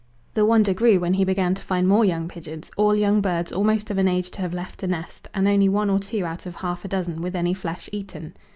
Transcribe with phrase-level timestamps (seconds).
[0.33, 3.91] The wonder grew when he began to find more young pigeons, all young birds almost
[3.91, 6.55] of an age to have left the nest, and only one or two out of
[6.55, 8.33] half a dozen with any flesh eaten.